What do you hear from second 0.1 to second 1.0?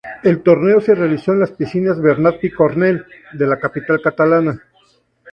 El torneo se